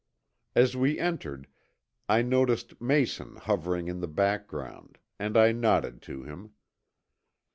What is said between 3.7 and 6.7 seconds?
in the background, and I nodded to him.